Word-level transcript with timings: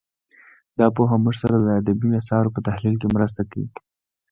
دا 0.79 0.87
پوهه 0.95 1.15
موږ 1.23 1.35
سره 1.43 1.55
د 1.59 1.67
ادبي 1.81 2.09
اثارو 2.19 2.53
په 2.55 2.59
تحلیل 2.67 2.95
کې 3.01 3.07
مرسته 3.15 3.41
کوي 3.51 3.67